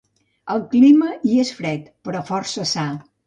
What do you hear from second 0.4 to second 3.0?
El clima hi és fred, però força sa.